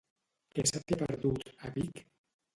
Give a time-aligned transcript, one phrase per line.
[0.55, 2.05] Què se t'hi ha perdut, a Vic?